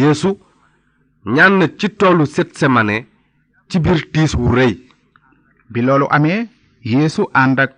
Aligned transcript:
yeesu 0.00 0.30
ñaan 1.36 1.54
na 1.58 1.66
ci 1.78 1.88
toolu 2.00 2.24
setsemane 2.36 2.96
ci 3.68 3.76
biir 3.84 4.00
tiis 4.12 4.32
wu 4.40 4.46
rëy 4.58 4.72
bi 5.72 5.80
loolu 5.86 6.06
amee 6.16 6.40
yéesu 6.92 7.22
ànd 7.42 7.58
ak 7.64 7.76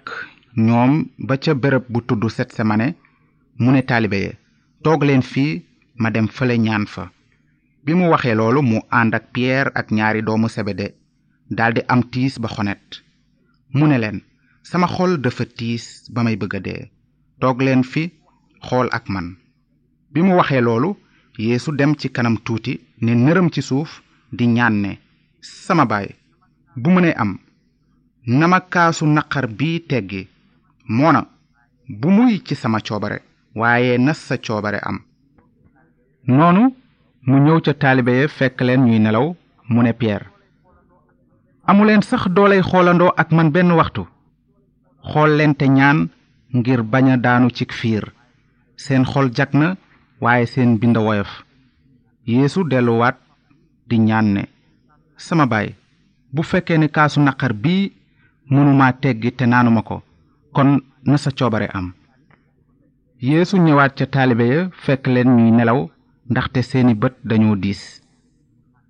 ñoom 0.66 0.92
ba 1.28 1.34
ca 1.42 1.52
bërëb 1.62 1.84
bu 1.92 1.98
tudd 2.08 2.22
setsemane 2.36 2.88
mu 3.62 3.68
ne 3.72 3.82
taalibe 3.88 4.18
ye 4.26 4.32
toog 4.82 5.00
leen 5.08 5.22
fii 5.32 5.52
ma 6.02 6.08
dem 6.14 6.26
fële 6.36 6.56
ñaan 6.66 6.84
fa 6.94 7.04
bi 7.84 7.92
mu 7.98 8.04
waxee 8.12 8.34
loolu 8.40 8.60
mu 8.70 8.78
ànd 9.00 9.12
ak 9.18 9.24
piyeer 9.34 9.66
ak 9.80 9.86
ñaari 9.96 10.20
doomu 10.26 10.48
sebede 10.54 10.88
daldi 11.58 11.80
am 11.92 12.00
tiis 12.12 12.34
ba 12.42 12.48
xonet 12.54 12.86
mu 13.76 13.84
ne 13.88 13.96
leen 14.02 14.18
sama 14.68 14.88
xol 14.94 15.12
dafa 15.24 15.44
tiis 15.58 15.84
ba 16.14 16.20
may 16.26 16.36
bëgg 16.38 16.54
a 16.58 16.60
dee 16.66 16.82
toog 17.40 17.58
leen 17.66 17.82
fi 17.92 18.02
xool 18.66 18.88
ak 18.96 19.04
man 19.12 19.28
bi 20.12 20.20
mu 20.26 20.32
waxee 20.38 20.62
loolu 20.66 20.90
yéesu 21.38 21.72
dem 21.72 21.94
ci 21.96 22.08
kanam 22.10 22.36
tuuti 22.44 22.74
ne 23.00 23.14
nërëm 23.14 23.48
ci 23.54 23.62
suuf 23.62 24.02
di 24.34 24.44
ñaan 24.46 24.74
ne 24.82 24.92
sama 25.40 25.84
baay 25.86 26.08
bu 26.76 26.90
mënee 26.90 27.14
am 27.16 27.38
nama 28.26 28.60
kaasu 28.60 29.06
naqar 29.06 29.46
bii 29.46 29.84
teggi 29.88 30.28
moona 30.88 31.22
bu 31.88 32.08
muy 32.10 32.42
ci 32.44 32.54
sama 32.56 32.80
coobare 32.80 33.18
waaye 33.54 33.96
na 33.98 34.12
sa 34.14 34.36
coobare 34.38 34.78
am 34.82 34.98
noonu 36.26 36.74
mu 37.26 37.38
ñëw 37.40 37.58
ca 37.64 37.72
taalibe 37.74 38.12
ya 38.20 38.28
fekk 38.28 38.60
leen 38.60 38.84
ñuy 38.86 38.98
nelaw 38.98 39.36
mu 39.68 39.82
ne 39.82 39.92
Pierre 39.94 40.26
amuleen 41.64 42.02
sax 42.02 42.26
doolay 42.34 42.60
xoolandoo 42.62 43.12
ak 43.16 43.30
man 43.32 43.50
benn 43.50 43.70
waxtu 43.78 44.02
xool 45.10 45.36
leen 45.38 45.54
te 45.54 45.66
ñaan 45.68 46.08
ngir 46.56 46.82
bañ 46.82 47.06
a 47.10 47.16
daanu 47.16 47.48
ci 47.54 47.64
fiir 47.70 48.04
seen 48.76 49.04
xol 49.04 49.30
jag 49.36 49.50
na 49.54 49.76
waaye 50.24 50.46
seen 50.52 50.70
bind 50.80 50.96
woyof 51.06 51.32
yéesu 52.26 52.60
delluwaat 52.70 53.16
di 53.88 53.96
ñaan 54.06 54.28
ne 54.36 54.42
sama 55.26 55.44
baay 55.52 55.68
bu 56.34 56.42
fekkee 56.50 56.78
ni 56.80 56.88
kaasu 56.96 57.18
naqar 57.24 57.52
bii 57.64 57.84
mënuma 58.54 58.86
teggi 59.02 59.30
te 59.38 59.44
naanuma 59.48 59.82
ko 59.88 59.96
kon 60.54 60.70
na 61.08 61.16
sa 61.24 61.30
coobare 61.38 61.66
am 61.78 61.86
yéesu 63.28 63.56
ñëwaat 63.66 63.92
ca 63.98 64.06
taalibe 64.14 64.46
ya 64.54 64.60
fekk 64.84 65.02
leen 65.14 65.30
ñuy 65.36 65.50
nelaw 65.54 65.80
ndaxte 66.30 66.60
seeni 66.70 66.94
bët 67.02 67.14
dañoo 67.28 67.56
diis 67.62 67.82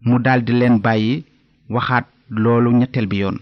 mu 0.07 0.17
daldi 0.25 0.53
leen 0.61 0.77
bàyyi 0.85 1.25
waxaat 1.75 2.07
loolu 2.43 2.71
ñetteel 2.79 3.07
bi 3.11 3.19
yoon 3.23 3.39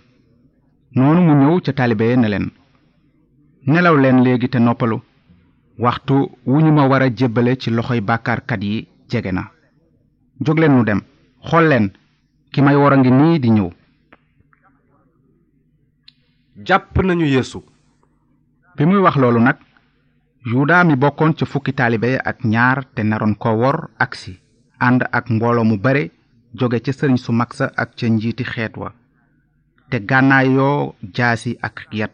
noonu 0.94 1.20
mu 1.26 1.32
ñëw 1.40 1.54
ca 1.64 1.72
taalibe 1.78 2.04
ya 2.10 2.16
ne 2.18 2.28
leen 2.32 2.50
leen 4.02 4.18
léegi 4.26 4.48
te 4.52 4.58
noppalu 4.62 4.98
waxtu 5.84 6.16
wu 6.50 6.58
ñu 6.60 6.72
ma 6.72 6.86
war 6.88 7.02
a 7.02 7.08
jébbale 7.14 7.52
ci 7.60 7.68
loxoy 7.70 8.00
bàkkaarkat 8.00 8.62
yi 8.64 8.88
jege 9.10 9.32
na 9.32 9.42
jógleen 10.44 10.72
mu 10.76 10.84
dem 10.84 11.00
xool 11.48 11.66
leen 11.68 11.86
ki 12.52 12.60
may 12.62 12.76
war 12.82 12.92
a 12.94 12.96
ngi 12.98 13.10
nii 13.10 13.38
di 13.42 13.50
ñëw 13.56 13.70
jàpp 16.66 16.94
nañu 17.04 17.26
yeesu 17.34 17.58
bi 18.76 18.84
muy 18.86 19.00
wax 19.04 19.16
loolu 19.22 19.40
nag 19.42 19.56
yuda 20.50 20.84
mi 20.84 20.96
bokkoon 21.02 21.34
ca 21.38 21.44
fukki 21.46 21.72
taalibe 21.74 22.10
ak 22.30 22.38
ñaar 22.52 22.78
te 22.94 23.00
naroon 23.02 23.36
ko 23.42 23.50
wor 23.60 23.90
agsi 24.04 24.32
ànd 24.86 25.00
ak 25.16 25.24
mbooloo 25.30 25.64
mu 25.70 25.76
bare 25.84 26.04
jóge 26.58 26.78
ca 26.84 26.92
sëriñ 26.92 27.16
su 27.24 27.30
mag 27.32 27.50
sa 27.58 27.66
ak 27.82 27.88
ca 27.98 28.06
njiiti 28.08 28.44
xeet 28.52 28.74
wa 28.80 28.88
te 29.90 29.96
gànnaay 30.08 30.46
gànnaayoo 30.56 30.94
jaasi 31.16 31.52
ak 31.68 31.76
yat 31.98 32.12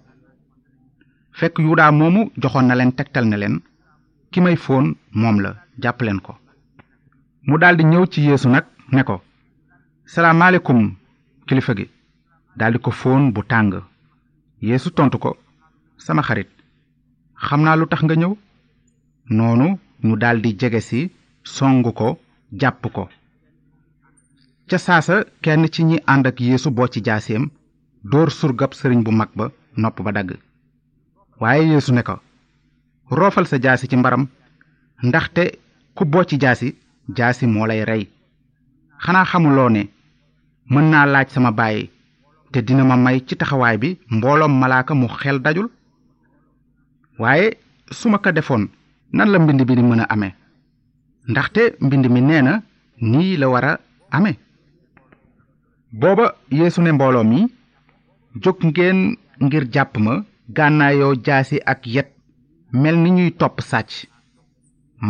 fekk 1.41 1.59
yudaa 1.67 1.91
moomu 1.99 2.23
joxoon 2.43 2.67
na 2.71 2.75
leen 2.79 2.93
tegtal 2.99 3.27
ne 3.29 3.37
leen 3.43 3.57
ki 4.31 4.39
may 4.45 4.57
fóon 4.65 4.87
moom 5.21 5.37
la 5.45 5.51
jàpp 5.83 6.03
leen 6.07 6.21
ko 6.27 6.33
mu 7.47 7.55
daldi 7.63 7.85
ñëw 7.93 8.05
ci 8.13 8.21
yéesu 8.29 8.49
nag 8.53 8.65
ne 8.95 9.03
ko 9.09 9.17
salaamaaleykum 10.13 10.81
kilifa 11.49 11.73
gi 11.79 11.87
daldi 12.59 12.79
ko 12.85 12.91
fóon 13.01 13.25
bu 13.35 13.41
tàng 13.51 13.73
yeesu 14.69 14.89
tontu 14.97 15.19
ko 15.25 15.31
sama 16.05 16.23
xarit 16.27 16.49
xam 17.49 17.61
naa 17.65 17.77
lu 17.79 17.85
tax 17.89 18.01
nga 18.05 18.15
ñëw 18.21 18.33
noonu 19.37 19.67
ñu 20.07 20.15
daldi 20.23 20.57
jege 20.61 20.81
si 20.89 21.01
song 21.55 21.83
ko 22.01 22.09
jàpp 22.61 22.85
ko 22.97 23.05
ca 24.69 24.77
saasa 24.87 25.17
kenn 25.43 25.65
ci 25.75 25.81
ñi 25.89 25.97
ànd 26.13 26.27
ak 26.31 26.39
yeesu 26.51 26.69
boo 26.77 26.89
ci 26.93 27.01
jaaseem 27.07 27.45
dóor 28.11 28.31
surgab 28.39 28.73
sëriñ 28.79 29.03
bu 29.05 29.11
mag 29.19 29.29
ba 29.39 29.45
nopp 29.83 29.99
ba 30.07 30.13
dagg 30.19 30.33
waaye 31.43 31.65
yeesu 31.73 31.91
ne 31.95 32.03
ko 32.09 32.15
roofal 33.19 33.47
sa 33.51 33.57
jaasi 33.65 33.89
ci 33.91 33.97
mbaram 33.99 34.25
ndaxte 35.07 35.43
ku 35.99 36.03
boo 36.13 36.23
ci 36.29 36.37
jaasi 36.43 36.69
jaasi 37.19 37.45
moo 37.53 37.67
lay 37.69 37.83
rey 37.91 38.05
xanaa 39.03 39.27
xamuloo 39.31 39.69
ne 39.75 39.83
mën 40.73 40.87
naa 40.93 41.07
laaj 41.13 41.29
sama 41.35 41.51
baay 41.59 41.91
te 42.53 42.59
dina 42.67 42.83
ma 42.89 42.97
may 43.05 43.19
ci 43.27 43.35
taxawaay 43.41 43.77
bi 43.83 43.91
mbooloom 44.15 44.55
malaaka 44.61 44.93
mu 45.01 45.07
xel 45.21 45.39
dajul 45.45 45.69
waaye 47.21 47.49
su 47.99 48.05
ma 48.11 48.19
ko 48.23 48.31
defoon 48.35 48.63
nan 49.17 49.29
la 49.33 49.39
mbind 49.43 49.61
bi 49.69 49.75
di 49.79 49.83
mën 49.89 50.03
a 50.05 50.11
amee 50.15 50.33
ndaxte 51.31 51.63
mbind 51.85 52.07
mi 52.15 52.21
nee 52.29 52.43
na 52.47 52.53
nii 53.11 53.37
la 53.41 53.47
war 53.53 53.65
a 53.71 53.81
amee 54.17 54.37
booba 56.01 56.27
yeesu 56.59 56.81
ne 56.83 56.91
mbooloo 56.95 57.25
mi 57.31 57.39
jóg 58.43 58.57
ngeen 58.71 58.99
ngir 59.45 59.65
jàpp 59.75 59.93
ma 60.07 60.13
gànnaayoo 60.59 61.13
jaasi 61.27 61.57
ak 61.73 61.81
yet 61.95 62.09
mel 62.81 62.97
ni 63.05 63.11
ñuy 63.17 63.31
topp 63.43 63.57
sàcc 63.71 63.93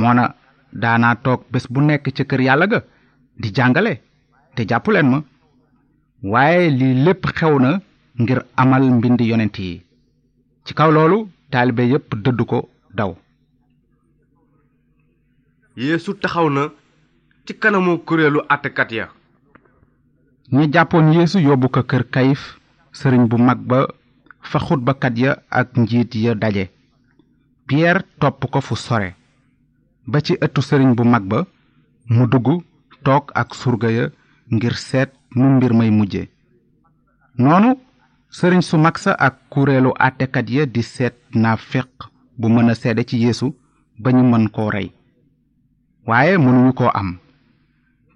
moona 0.00 0.24
daanaa 0.82 1.14
toog 1.24 1.40
bés 1.52 1.64
bu 1.72 1.80
nekk 1.86 2.06
ca 2.16 2.24
kër 2.30 2.40
yàlla 2.46 2.66
ga 2.72 2.80
di 3.40 3.48
jàngale 3.56 3.92
te 4.54 4.62
jàppuleen 4.68 5.08
ma 5.12 5.18
waaye 6.32 6.62
lii 6.78 6.94
lépp 7.04 7.24
xew 7.36 7.54
na 7.64 7.70
ngir 8.20 8.38
amal 8.62 8.82
mbind 8.96 9.20
yonent 9.30 9.56
yi 9.66 9.82
ci 10.64 10.72
kaw 10.78 10.90
loolu 10.96 11.18
taalibe 11.52 11.82
yépp 11.92 12.08
dëdd 12.24 12.40
ko 12.50 12.58
daw 12.98 13.12
taxaw 16.22 16.48
na 16.56 16.62
ci 17.46 17.52
kuréelu 18.08 18.40
àttekat 18.54 18.90
fa 24.42 24.58
xutbakat 24.58 25.14
ya 25.18 25.30
ak 25.50 25.76
njiit 25.78 26.12
ya 26.18 26.34
daje 26.34 26.70
Pierre 27.66 28.02
topp 28.20 28.42
ko 28.50 28.60
fu 28.60 28.76
sore 28.76 29.14
ba 30.06 30.18
ci 30.20 30.34
ëttu 30.34 30.60
sëriñ 30.62 30.94
bu 30.98 31.04
mag 31.06 31.24
ba 31.30 31.46
mu 32.10 32.26
dugg 32.26 32.48
toog 33.06 33.30
ak 33.34 33.54
surga 33.54 33.88
ya 33.90 34.04
ngir 34.52 34.74
seet 34.74 35.10
nu 35.38 35.48
mbir 35.56 35.72
may 35.74 35.90
mujje 35.94 36.28
noonu 37.38 37.70
sëriñ 38.34 38.60
su 38.62 38.76
mag 38.78 38.98
sa 38.98 39.14
ak 39.14 39.34
kuréelu 39.50 39.90
àttekat 40.06 40.50
ya 40.50 40.66
di 40.66 40.82
seet 40.82 41.14
naa 41.34 41.54
naaféq 41.56 41.90
bu 42.38 42.48
mën 42.50 42.70
a 42.70 42.74
seede 42.74 43.02
ci 43.06 43.16
yeesu 43.22 43.54
ba 43.98 44.10
ñu 44.12 44.22
mën 44.30 44.48
koo 44.50 44.70
rey 44.70 44.90
waaye 46.06 46.36
mënuñu 46.38 46.72
koo 46.74 46.90
am 46.90 47.18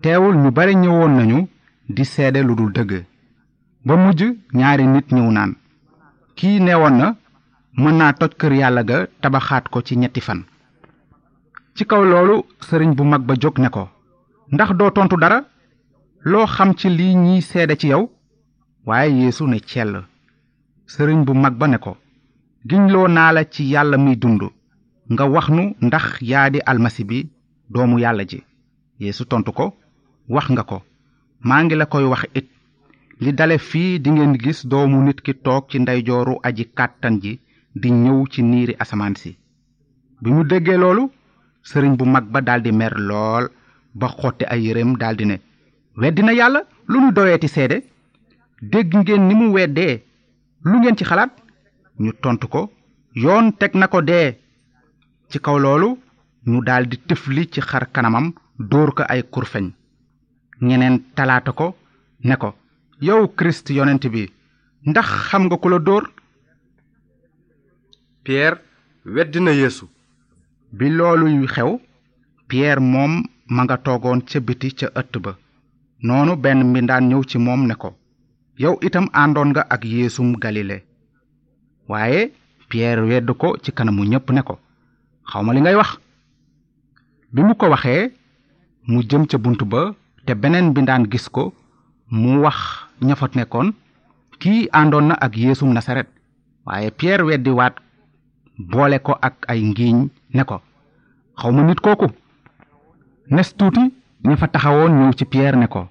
teewul 0.03 0.37
ñu 0.37 0.51
bare 0.51 0.75
ñëwoon 0.75 1.17
nañu 1.17 1.47
di 1.89 2.05
seede 2.05 2.43
lu 2.43 2.55
dul 2.57 2.73
dëgg 2.73 3.05
ba 3.87 3.95
mujj 3.97 4.23
ñaari 4.53 4.87
nit 4.87 5.07
ñëw 5.15 5.31
naan 5.31 5.55
kii 6.39 6.59
woon 6.81 6.97
na 7.01 7.07
mën 7.83 7.97
naa 7.99 8.13
toj 8.21 8.33
kër 8.41 8.55
yàlla 8.61 8.83
ga 8.89 8.97
tabaxaat 9.23 9.65
ko 9.73 9.79
ci 9.87 9.95
ñetti 10.01 10.21
fan 10.27 10.41
ci 11.77 11.83
kaw 11.91 12.03
loolu 12.13 12.37
sëriñ 12.67 12.93
bu 12.97 13.03
mag 13.11 13.23
ba 13.29 13.35
jóg 13.43 13.57
ne 13.61 13.69
ko 13.77 13.83
ndax 14.55 14.71
doo 14.79 14.91
tontu 14.97 15.17
dara 15.23 15.39
loo 16.31 16.47
xam 16.55 16.71
ci 16.79 16.89
lii 16.99 17.15
ñuy 17.25 17.41
seede 17.51 17.75
ci 17.81 17.87
yow 17.93 18.05
waaye 18.87 19.13
yeesu 19.21 19.43
ne 19.49 19.59
cell 19.71 19.95
sëriñ 20.93 21.21
bu 21.27 21.33
mag 21.43 21.55
ba 21.61 21.67
ne 21.69 21.79
ko 21.85 21.93
giñloo 22.69 23.09
naa 23.17 23.31
la 23.37 23.43
ci 23.55 23.63
yàlla 23.73 23.97
muy 24.05 24.17
dund 24.23 24.43
nga 25.13 25.25
wax 25.35 25.49
nu 25.57 25.63
ndax 25.87 26.07
yaa 26.31 26.51
di 26.53 26.59
almasi 26.71 27.03
bi 27.09 27.25
doomu 27.73 27.97
yàlla 28.05 28.25
ji 28.31 28.41
yeesu 29.03 29.23
tontu 29.31 29.51
ko 29.59 29.67
wax 30.35 30.47
nga 30.53 30.65
ko 30.71 30.79
maa 31.47 31.61
ngi 31.65 31.77
la 31.79 31.87
koy 31.93 32.05
wax 32.13 32.23
it 32.39 32.47
li 33.25 33.33
dale 33.39 33.57
fii 33.69 33.99
dingeen 34.05 34.35
gis 34.45 34.59
doomu 34.73 34.99
nit 35.07 35.19
ki 35.27 35.33
toog 35.47 35.65
ci 35.71 35.77
ndeyjooru 35.83 36.35
aji 36.49 36.65
kàttan 36.79 37.15
ji 37.23 37.33
di 37.81 37.89
ñëw 38.03 38.19
ci 38.33 38.41
niiri 38.51 38.75
asamaan 38.85 39.15
si 39.23 39.31
bi 40.23 40.29
mu 40.35 40.43
déggee 40.51 40.79
loolu 40.83 41.05
sëriñ 41.69 41.95
bu 41.99 42.05
mag 42.15 42.25
ba 42.33 42.41
daldi 42.49 42.71
mer 42.81 42.93
lool 43.09 43.45
ba 44.01 44.07
xotti 44.19 44.45
ay 44.53 44.61
yéreem 44.67 44.91
daldi 45.01 45.25
ne 45.29 45.37
weddi 46.01 46.23
na 46.25 46.33
yàlla 46.41 46.61
lu 46.91 46.97
nu 47.03 47.09
doyeeti 47.17 47.49
seede 47.55 47.77
dégg 48.73 48.91
ngeen 48.97 49.23
ni 49.29 49.35
mu 49.41 49.47
weddee 49.57 49.95
lu 50.69 50.77
ngeen 50.81 50.97
ci 50.99 51.05
xalaat 51.11 51.33
ñu 52.03 52.11
tontu 52.23 52.47
ko 52.55 52.63
yoon 53.23 53.47
teg 53.59 53.73
na 53.81 53.87
ko 53.93 53.99
dee 54.09 54.29
ci 55.31 55.39
kaw 55.45 55.57
loolu 55.65 55.89
mu 56.51 56.59
daldi 56.69 56.97
tëfli 57.09 57.43
ci 57.53 57.61
xar 57.69 57.85
kanamam 57.95 58.27
dóor 58.71 58.91
ko 58.97 59.03
ay 59.13 59.21
kurfeñ 59.33 59.67
ñeneen 60.67 60.97
talaata 61.17 61.51
ko 61.59 61.67
ne 62.29 62.37
ko 62.43 62.49
yow 63.01 63.27
Christ 63.37 63.69
yonent 63.71 64.07
bi 64.15 64.31
ndax 64.87 65.09
xam 65.29 65.45
nga 65.47 65.57
ku 65.59 65.69
la 65.69 65.79
dóor 65.79 66.05
Pierre 68.25 68.59
weddi 69.05 69.41
na 69.41 69.53
Yeesu 69.53 69.87
bi 70.73 70.89
looluy 70.89 71.35
xew 71.47 71.73
Pierre 72.49 72.81
moom 72.81 73.23
ma 73.49 73.63
nga 73.65 73.77
toogoon 73.77 74.21
ca 74.29 74.41
biti 74.41 74.73
ca 74.79 74.87
ëtt 75.01 75.15
ba 75.25 75.33
noonu 76.07 76.37
benn 76.43 76.61
mbindaan 76.71 77.09
ñëw 77.09 77.23
ci 77.31 77.37
moom 77.39 77.67
ne 77.67 77.75
ko 77.75 77.91
yow 78.63 78.77
itam 78.87 79.07
àndoon 79.23 79.51
nga 79.53 79.63
ak 79.75 79.85
yéesum 79.85 80.29
Galile 80.43 80.83
waaye 81.89 82.33
Pierre 82.69 83.03
wedd 83.09 83.29
ko 83.41 83.59
ci 83.63 83.71
kanamu 83.73 84.05
ñépp 84.09 84.31
ne 84.33 84.43
ko 84.49 84.57
xawma 85.31 85.53
li 85.53 85.61
ngay 85.61 85.77
wax 85.77 85.93
bi 87.33 87.43
mu 87.47 87.55
ko 87.57 87.67
waxee 87.73 88.09
mu 88.89 89.03
jëm 89.09 89.27
ca 89.31 89.37
bunt 89.39 89.61
ba 89.73 89.93
te 90.25 90.33
beneen 90.35 90.69
mbindaan 90.73 91.05
gis 91.13 91.29
ko 91.29 91.53
mu 92.09 92.41
wax 92.45 92.86
ña 93.03 93.15
fa 93.17 93.27
nekkoon 93.35 93.69
kii 94.41 94.63
àndoon 94.81 95.07
na 95.09 95.15
ak 95.25 95.33
yéesu 95.43 95.67
nasaret 95.73 96.09
waaye 96.67 96.91
Pierre 96.99 97.23
weddi 97.29 97.51
waat 97.59 97.75
boole 98.73 98.97
ko 99.07 99.13
ak 99.29 99.37
ay 99.51 99.61
ngiiñ 99.71 99.99
ne 100.35 100.43
ko 100.51 100.57
xaw 101.41 101.51
ma 101.53 101.63
nit 101.65 101.81
kooku 101.87 102.09
nes 103.35 103.49
tuuti 103.59 103.83
ña 104.27 104.37
fa 104.41 104.47
taxawoon 104.49 104.93
ñëw 104.99 105.13
ci 105.19 105.25
Pierre 105.33 105.59
ne 105.61 105.67
ko 105.75 105.83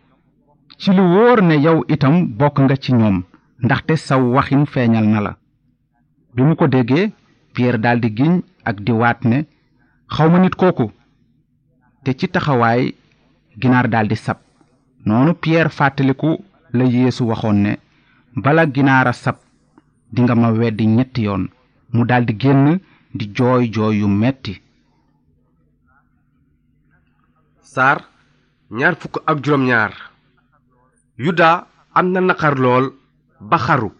ci 0.81 0.89
lu 0.95 1.03
wóor 1.13 1.39
ne 1.45 1.55
yow 1.65 1.77
itam 1.93 2.15
bokk 2.39 2.55
nga 2.63 2.75
ci 2.83 2.91
ñoom 2.97 3.17
ndaxte 3.65 3.93
saw 4.07 4.23
waxin 4.35 4.63
feeñal 4.73 5.05
na 5.09 5.19
la 5.25 5.31
bi 6.33 6.41
mu 6.47 6.55
ko 6.59 6.65
déggee 6.67 7.11
Pierre 7.53 7.79
daldi 7.83 8.09
giñ 8.17 8.33
ak 8.69 8.77
di 8.85 8.91
waat 9.01 9.19
ne 9.29 9.37
xaw 10.15 10.27
ma 10.31 10.39
nit 10.39 10.55
kooku 10.61 10.85
te 12.03 12.11
ci 12.19 12.27
taxawaay 12.29 12.81
ginaar 13.61 13.87
daldi 13.93 14.15
sab 14.25 14.37
noonu 15.05 15.31
Pierre 15.43 15.69
fàttaliku 15.77 16.31
la 16.77 16.85
yeesu 16.95 17.21
waxoon 17.31 17.57
ne 17.65 17.71
bala 18.43 18.63
ginaar 18.75 19.07
a 19.11 19.13
sab 19.23 19.37
dinga 20.15 20.35
ma 20.41 20.49
weddi 20.59 20.85
ñetti 20.97 21.21
yoon 21.27 21.43
mu 21.93 22.01
daldi 22.09 22.33
génn 22.41 22.65
di 23.17 23.23
jooy 23.35 23.63
jooy 23.75 23.95
yu 24.01 24.07
metti 24.21 24.53
saar 27.73 27.97
ñaar 28.79 28.95
fukk 29.01 29.15
ak 29.29 29.37
juróom 29.43 29.63
ñaar 29.71 29.91
am 31.97 32.05
na 32.13 32.19
naqar 32.27 32.55
lool 32.63 32.85
ba 33.49 33.57
xaru 33.65 33.91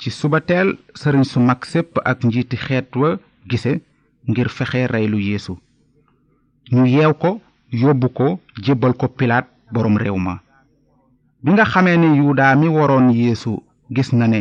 ci 0.00 0.08
subateel 0.20 0.68
sëriñ 1.00 1.24
su 1.30 1.38
mag 1.40 1.60
sépp 1.72 1.90
ak 2.10 2.18
njiiti 2.28 2.56
xeet 2.66 2.88
wa 3.00 3.08
gise 3.50 3.72
ngir 4.30 4.48
fexe 4.56 4.80
reylu 4.94 5.18
yéesu 5.28 5.54
ñu 6.74 6.84
yeew 6.94 7.12
ko 7.22 7.30
yóbbu 7.82 8.08
ko 8.18 8.26
jébbal 8.64 8.92
ko 9.00 9.06
pilaat 9.18 9.46
boroom 9.72 9.96
réew 10.02 10.18
ma 10.26 10.34
bi 11.42 11.52
nga 11.54 11.64
xamee 11.72 11.96
ne 11.98 12.08
yuudaa 12.18 12.54
mi 12.56 12.68
waroon 12.76 13.06
yéesu 13.14 13.52
gis 13.94 14.08
na 14.12 14.26
ne 14.28 14.40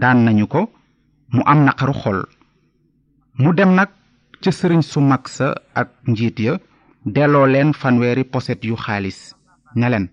daan 0.00 0.18
nañu 0.24 0.46
ko 0.46 0.60
mu 1.34 1.40
am 1.44 1.64
naqaru 1.64 1.94
xol 2.02 2.20
mu 3.42 3.52
dem 3.54 3.70
nag 3.74 3.88
ca 4.42 4.50
sëriñ 4.52 4.82
su 4.82 5.00
mag 5.00 5.24
sa 5.36 5.46
ak 5.78 5.88
njiit 6.10 6.36
ya 6.46 6.52
delloo 7.14 7.46
leen 7.52 7.70
fanweeri 7.80 8.24
poset 8.32 8.60
yu 8.68 8.76
xaalis 8.84 9.20
ne 9.78 9.86
leen 9.88 10.06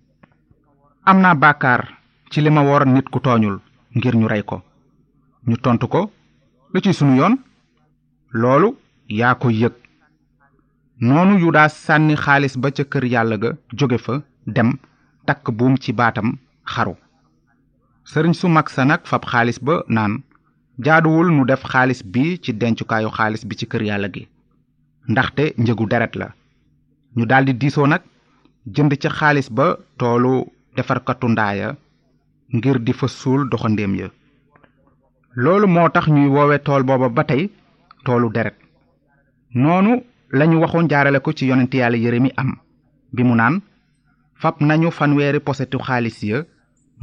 am 1.10 1.18
naa 1.22 1.36
baakaar 1.42 1.82
ci 2.32 2.40
li 2.42 2.50
ma 2.54 2.62
war 2.70 2.84
nit 2.88 3.08
ku 3.10 3.20
tooñul 3.26 3.58
ngir 3.98 4.16
ñu 4.18 4.28
rey 4.30 4.44
ko 4.50 4.58
ñu 5.48 5.56
tontu 5.64 5.88
ko 5.94 6.02
lu 6.72 6.78
ci 6.84 6.94
sunu 6.94 7.16
yoon 7.20 7.36
loolu 8.42 8.70
yaa 9.20 9.36
ko 9.42 9.48
yëg 9.62 9.74
noonu 11.08 11.34
yudaa 11.44 11.68
sànni 11.84 12.16
xaalis 12.24 12.54
ba 12.62 12.70
ca 12.76 12.84
kër 12.92 13.04
yàlla 13.14 13.36
ga 13.42 13.50
jóge 13.78 13.98
fa 14.06 14.14
dem 14.56 14.72
takk 15.28 15.52
buum 15.58 15.74
ci 15.84 15.92
baatam 16.00 16.30
xaru 16.74 16.96
sëriñ 18.12 18.34
su 18.40 18.48
mag 18.56 18.68
sa 18.76 18.82
nag 18.90 19.02
fab 19.10 19.24
xaalis 19.32 19.60
ba 19.68 19.76
naan 19.96 20.14
jaaduwul 20.86 21.30
nu 21.36 21.42
def 21.52 21.64
xaalis 21.72 22.02
bi 22.14 22.24
ci 22.44 22.52
dencukaayu 22.62 23.10
xaalis 23.18 23.44
bi 23.48 23.58
ci 23.60 23.66
kër 23.72 23.84
yàlla 23.90 24.10
gi 24.16 24.24
ndaxte 25.12 25.44
njëgu 25.62 25.86
deret 25.92 26.14
la 26.22 26.28
ñu 27.18 27.26
daldi 27.30 27.54
diisoo 27.62 27.88
nag 27.90 28.02
jënd 28.76 28.94
ca 29.02 29.10
xaalis 29.20 29.48
ba 29.58 29.66
toolu 30.00 30.34
defarkatu 30.78 31.28
ndaaya 31.32 31.70
ngir 32.56 32.78
di 32.86 32.92
fa 33.00 33.08
suul 33.20 33.42
doxandéem 33.52 33.94
ya 34.00 34.08
loolu 35.44 35.68
moo 35.76 35.90
tax 35.94 36.06
ñuy 36.16 36.28
woowe 36.36 36.58
tool 36.66 36.84
booba 36.88 37.08
ba 37.16 37.24
tey 37.30 37.44
toolu 38.06 38.28
deret 38.36 38.56
noonu 39.62 39.94
lañu 40.38 40.60
waxoon 40.62 40.88
jaarale 40.92 41.20
ko 41.22 41.30
ci 41.38 41.44
yonent 41.50 41.74
yàlla 41.80 41.98
yëremi 42.04 42.30
am 42.42 42.50
bi 43.16 43.24
mu 43.30 43.36
naan 43.38 43.58
fab 44.42 44.56
nañu 44.68 44.90
fanweeri 44.98 45.40
posetu 45.46 45.78
xaalis 45.86 46.18
ya 46.30 46.38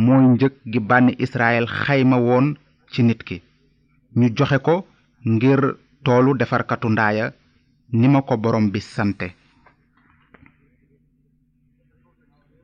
mooy 0.04 0.24
njëg 0.34 0.54
gi 0.72 0.80
bànni 0.88 1.12
Israël 1.24 1.64
xayma 1.82 2.16
woon 2.26 2.46
ci 2.92 3.00
nit 3.02 3.20
ki 3.28 3.36
ñu 4.18 4.26
joxe 4.36 4.58
ko 4.66 4.74
ngir 5.32 5.60
toolu 6.04 6.30
defarkatu 6.38 6.88
ndaaya 6.92 7.26
ni 7.98 8.06
ma 8.10 8.20
ko 8.26 8.34
borom 8.42 8.66
bi 8.72 8.80
sante 8.94 9.28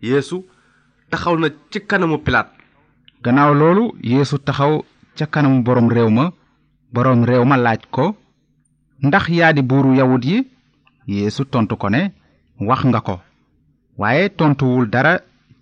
yeesu 0.08 0.36
taxaw 1.10 1.34
na 1.40 1.48
ci 1.70 1.78
kanamu 1.88 2.18
pilaat 2.24 2.48
gannaaw 3.24 3.52
loolu 3.60 3.82
yéesu 4.10 4.36
taxaw 4.46 4.74
ca 5.16 5.24
kanamu 5.32 5.62
boroom 5.66 5.88
réew 5.96 6.10
ma 6.16 6.24
boroom 6.94 7.20
réew 7.28 7.44
ma 7.48 7.56
laaj 7.64 7.82
ko 7.94 8.04
ndax 9.06 9.26
yaa 9.38 9.52
di 9.56 9.62
buuru 9.70 9.90
yawut 9.98 10.22
yi 10.30 10.36
yéesu 11.14 11.42
tontu 11.52 11.74
ko 11.80 11.88
ne 11.90 12.00
wax 12.68 12.82
nga 12.86 13.00
ko 13.08 13.14
waaye 14.00 14.28
tontuwul 14.38 14.88
dara 14.88 15.12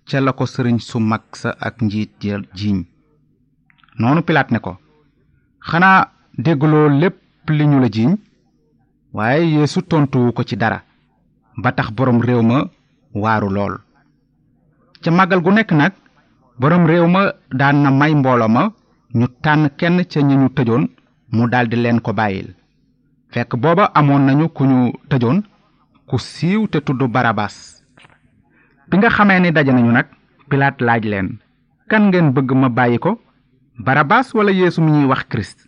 ca 0.07 0.17
la 0.23 0.31
ko 0.37 0.43
sëriñ 0.53 0.77
su 0.87 0.97
mag 1.11 1.21
sa 1.41 1.49
ak 1.65 1.75
njiit 1.85 2.11
ja 2.27 2.35
jiiñ 2.57 2.77
noonu 3.99 4.21
pilaat 4.27 4.49
ne 4.51 4.59
ko 4.65 4.71
xanaa 5.69 5.99
dégguloo 6.43 6.87
lépp 7.01 7.49
li 7.57 7.65
ñu 7.67 7.77
la 7.81 7.89
jiiñ 7.95 8.11
waaye 9.15 9.43
yeesu 9.55 9.79
tontuwu 9.89 10.29
ko 10.33 10.41
ci 10.49 10.55
dara 10.61 10.79
ba 11.63 11.69
tax 11.73 11.89
boroom 11.97 12.19
réew 12.27 12.41
ma 12.49 12.57
waaru 13.21 13.49
lool 13.55 13.75
ca 15.03 15.09
màggal 15.17 15.41
gu 15.45 15.51
nekk 15.53 15.71
nag 15.79 15.93
boroom 16.59 16.85
réew 16.89 17.07
ma 17.15 17.21
daan 17.59 17.77
na 17.83 17.89
may 17.99 18.13
mbooloo 18.17 18.47
ma 18.55 18.63
ñu 19.17 19.27
tànn 19.43 19.63
kenn 19.79 19.97
ca 20.11 20.19
ñi 20.27 20.35
ñu 20.37 20.49
tëjoon 20.55 20.83
mu 21.35 21.43
daldi 21.51 21.75
leen 21.79 21.99
ko 22.05 22.11
bàyyil 22.19 22.49
fekk 23.31 23.51
booba 23.63 23.83
amoon 23.97 24.23
nañu 24.25 24.45
ku 24.55 24.63
ñu 24.71 24.79
tëjoon 25.09 25.37
ku 26.07 26.15
siiw 26.33 26.61
te 26.71 26.77
tudd 26.85 27.01
barabaas 27.15 27.57
bi 28.89 28.97
nga 28.97 29.09
xamee 29.15 29.39
ni 29.41 29.49
daje 29.55 29.71
nañu 29.73 29.91
nag 29.95 30.07
pilaat 30.49 30.75
laaj 30.87 31.03
leen 31.11 31.27
kan 31.89 32.03
ngeen 32.09 32.27
bëgg 32.35 32.49
ma 32.61 32.69
bàyyi 32.77 32.97
ko 33.05 33.11
barabaas 33.85 34.27
wala 34.37 34.51
yéesu 34.59 34.79
mi 34.83 34.91
ñuy 34.95 35.07
wax 35.11 35.21
kirist 35.29 35.59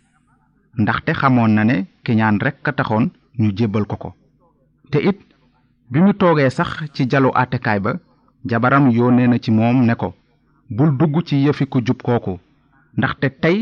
ndaxte 0.82 1.10
xamoon 1.20 1.52
na 1.54 1.62
ne 1.68 1.76
kiñaan 2.04 2.36
rekk 2.44 2.66
a 2.68 2.72
taxoon 2.76 3.04
ñu 3.40 3.48
jébbal 3.58 3.86
ko 3.90 3.96
ko 4.02 4.10
te 4.90 4.98
it 5.10 5.18
bi 5.90 5.98
mu 6.04 6.12
toogee 6.20 6.50
sax 6.56 6.70
ci 6.94 7.02
jalu 7.10 7.30
àttekaay 7.42 7.78
ba 7.84 7.92
jabaram 8.50 8.86
yónnee 8.96 9.26
na 9.30 9.36
ci 9.44 9.50
moom 9.58 9.78
ne 9.86 9.94
ko 10.00 10.08
bul 10.76 10.90
dugg 10.98 11.14
ci 11.28 11.36
yëfi 11.46 11.64
jub 11.86 12.00
kooku 12.06 12.34
ndaxte 12.98 13.26
tey 13.42 13.58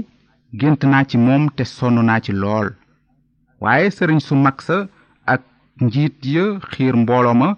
gént 0.60 0.80
naa 0.90 1.04
ci 1.10 1.16
moom 1.26 1.42
te 1.56 1.62
sonn 1.76 1.96
naa 2.04 2.20
ci 2.24 2.32
lool 2.42 2.68
waaye 3.62 3.88
sëriñ 3.96 4.20
su 4.26 4.34
mag 4.44 4.58
sa 4.66 4.76
ak 5.32 5.40
njiit 5.84 6.14
ya 6.34 6.44
xiir 6.70 6.94
mbooloo 7.02 7.36
ma 7.42 7.48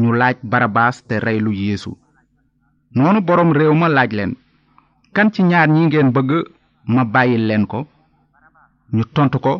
ñu 0.00 0.10
laaj 0.20 0.36
barabaas 0.50 0.96
te 1.08 1.14
rey 1.24 1.38
lu 1.44 1.50
yeesu 1.62 1.90
noonu 2.96 3.20
boroom 3.28 3.50
réew 3.58 3.74
ma 3.80 3.88
laaj 3.96 4.10
leen 4.18 4.32
kan 5.14 5.28
ci 5.32 5.40
ñaar 5.50 5.68
ñi 5.74 5.82
ngeen 5.86 6.08
bëgg 6.16 6.30
ma 6.94 7.02
bàyyil 7.14 7.42
leen 7.48 7.64
ko 7.72 7.78
ñu 8.96 9.02
tontu 9.14 9.38
ko 9.44 9.52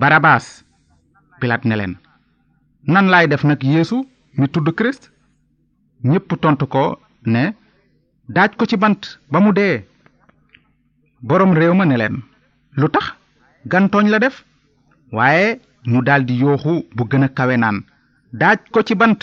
barabaas 0.00 0.46
pilaat 1.40 1.62
ne 1.66 1.74
leen 1.80 1.94
nan 2.92 3.06
laay 3.12 3.26
def 3.30 3.42
nag 3.46 3.60
yéesu 3.72 3.96
mi 4.38 4.46
tudd 4.52 4.68
kirist 4.76 5.02
ñépp 6.10 6.30
tontu 6.42 6.66
ko 6.74 6.82
ne 7.32 7.42
daaj 8.34 8.50
ko 8.58 8.64
ci 8.70 8.76
bant 8.82 9.02
ba 9.30 9.38
mu 9.42 9.50
dee 9.58 9.76
boroom 11.28 11.52
réew 11.60 11.74
ma 11.76 11.84
ne 11.86 11.96
leen 12.00 12.16
lu 12.80 12.86
tax 12.94 13.06
gantooñ 13.70 14.08
la 14.10 14.18
def 14.24 14.36
waaye 15.16 15.48
ñu 15.90 15.98
daldi 16.06 16.34
yooxu 16.42 16.74
bu 16.96 17.02
gën 17.10 17.24
a 17.26 17.28
kawe 17.36 17.54
naan 17.58 17.78
daaj 18.40 18.58
ko 18.74 18.80
ci 18.88 18.94
bant 19.02 19.20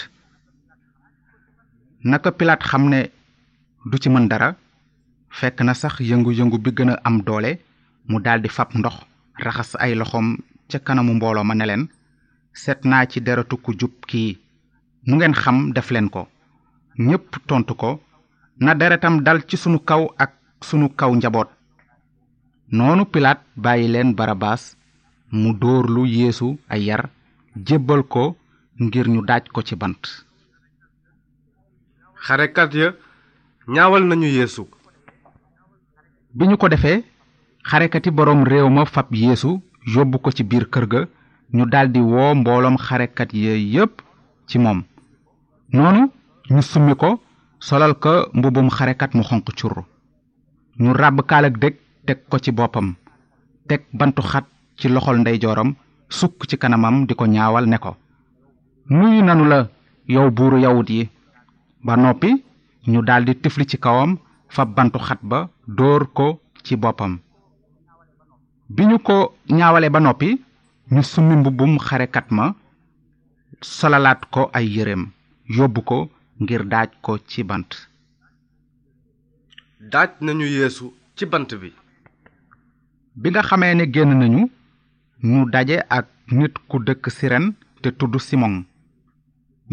naka 2.04 2.32
pilaat 2.36 2.62
xam 2.68 2.90
ne 2.92 3.10
du 3.88 3.98
ci 3.98 4.10
mën 4.12 4.28
dara 4.28 4.52
fekk 5.40 5.62
na 5.64 5.74
sax 5.74 6.00
yëngu-yëngu 6.04 6.58
bi 6.64 6.72
gën 6.78 6.90
a 6.92 6.96
am 7.08 7.22
doole 7.24 7.52
mu 8.10 8.20
daldi 8.22 8.50
fab 8.50 8.70
ndox 8.76 8.96
raxas 9.44 9.72
ay 9.84 9.96
loxoom 9.96 10.28
ca 10.70 10.80
kanamu 10.80 11.14
mbooloo 11.16 11.46
ma 11.48 11.56
ne 11.56 11.66
leen 11.66 11.84
seet 12.62 12.80
naa 12.86 13.06
ci 13.12 13.20
deratu 13.22 13.56
ku 13.58 13.72
jub 13.80 13.94
kii 14.10 14.38
nu 15.08 15.14
ngeen 15.16 15.36
xam 15.42 15.72
def 15.72 15.90
leen 15.92 16.10
ko 16.10 16.28
ñépp 17.00 17.30
tontu 17.48 17.74
ko 17.76 18.02
na 18.60 18.74
deretam 18.76 19.22
dal 19.24 19.40
ci 19.48 19.56
sunu 19.58 19.80
kaw 19.80 20.04
ak 20.18 20.32
sunu 20.62 20.90
kaw 21.00 21.12
njaboot 21.16 21.50
noonu 22.72 23.06
pilaat 23.06 23.40
bàyyi 23.56 23.88
leen 23.94 24.14
barabaas 24.16 24.76
mu 25.32 25.54
dóorlu 25.54 26.06
yéesu 26.06 26.60
ay 26.74 26.82
yar 26.88 27.04
jébbal 27.68 28.04
ko 28.04 28.36
ngir 28.84 29.08
ñu 29.08 29.22
daaj 29.28 29.44
ko 29.54 29.62
ci 29.64 29.76
bant 29.78 30.04
xarekat 32.26 32.70
ya 32.82 32.88
ñaawal 33.76 34.04
nañu 34.10 34.28
yeesu 34.38 34.64
bi 36.36 36.48
ñu 36.50 36.56
ko 36.62 36.68
defee 36.74 37.00
xarekati 37.70 38.16
boroom 38.18 38.42
réew 38.52 38.70
ma 38.76 38.84
fab 38.94 39.08
yéesu 39.24 39.52
yóbbu 39.94 40.18
ko 40.24 40.30
ci 40.36 40.44
biir 40.50 40.66
kër 40.74 40.86
ga 40.92 41.02
ñu 41.56 41.64
daldi 41.74 42.00
woo 42.12 42.32
mbooloom 42.40 42.78
xarekat 42.86 43.30
ya 43.44 43.54
yépp 43.76 43.94
ci 44.48 44.56
moom 44.64 44.80
noonu 45.76 46.02
ñu 46.54 46.62
summi 46.70 46.94
ko 47.02 47.10
solal 47.68 47.94
ko 48.04 48.14
mbubum 48.38 48.68
xarekat 48.78 49.12
mu 49.16 49.24
xonq 49.30 49.48
cur 49.58 49.76
ñu 50.82 50.90
ràbb 51.02 51.18
kaalag 51.30 51.56
dég 51.62 51.76
teg 52.08 52.20
ko 52.32 52.36
ci 52.44 52.52
boppam 52.58 52.88
teg 53.68 53.82
bantu 53.98 54.22
xat 54.32 54.46
ci 54.80 54.86
loxol 54.90 55.18
ndeyjooram 55.20 55.70
sukk 56.18 56.40
ci 56.50 56.56
kanamam 56.62 56.96
di 57.08 57.14
ko 57.20 57.26
ñaawal 57.36 57.66
ne 57.68 57.78
ko 57.84 57.92
nuyu 58.98 59.22
nanu 59.26 59.44
la 59.52 59.60
yow 60.14 60.28
buuru 60.38 60.58
yawut 60.66 60.90
yi 60.98 61.04
ba 61.86 61.94
noppi 62.04 62.30
ñu 62.92 63.00
daldi 63.08 63.34
tifli 63.44 63.66
ci 63.70 63.78
kawam 63.86 64.12
fa 64.56 64.62
bantu 64.76 65.00
xat 65.08 65.22
ba 65.32 65.40
dóor 65.78 66.02
ko 66.18 66.28
ci 66.64 66.74
boppam 66.82 67.14
bi 68.76 68.84
ñu 68.90 68.98
ko 69.08 69.16
ñaawale 69.58 69.88
ba 69.94 70.00
noppi 70.06 70.30
ñu 70.94 71.02
summi 71.12 71.36
mbubbum 71.38 71.74
xarekat 71.88 72.28
ma 72.38 72.46
solalaat 73.62 74.22
ko 74.34 74.42
ay 74.58 74.66
yéreem 74.76 75.04
yóbbu 75.58 75.82
ko 75.90 75.98
ngir 76.42 76.64
daaj 76.72 76.90
ko 77.06 77.12
ci 77.30 77.44
bant 77.50 77.70
daaj 79.92 80.12
nañu 80.26 80.46
yéesu 80.56 80.86
ci 81.16 81.26
bant 81.26 81.50
bi 81.62 81.70
bi 83.22 83.30
nga 83.32 83.42
xamee 83.48 83.76
ne 83.76 83.84
génn 83.94 84.12
nañu 84.20 84.42
ñu 85.32 85.42
daje 85.54 85.78
ak 85.98 86.06
nit 86.38 86.54
ku 86.70 86.76
dëkk 86.86 87.06
siren 87.18 87.46
te 87.82 87.90
tudd 88.00 88.14
simon 88.28 88.56